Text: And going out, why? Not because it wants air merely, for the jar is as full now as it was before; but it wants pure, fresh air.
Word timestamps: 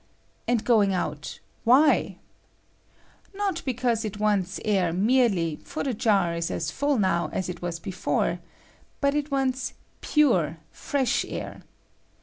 And 0.47 0.63
going 0.65 0.95
out, 0.95 1.39
why? 1.63 2.17
Not 3.35 3.61
because 3.65 4.03
it 4.03 4.17
wants 4.19 4.59
air 4.65 4.91
merely, 4.91 5.57
for 5.57 5.83
the 5.83 5.93
jar 5.93 6.33
is 6.33 6.49
as 6.49 6.71
full 6.71 6.97
now 6.97 7.29
as 7.31 7.49
it 7.49 7.61
was 7.61 7.77
before; 7.77 8.39
but 8.99 9.13
it 9.13 9.29
wants 9.29 9.73
pure, 10.01 10.57
fresh 10.71 11.23
air. 11.25 11.61